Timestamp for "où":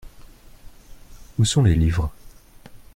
1.37-1.45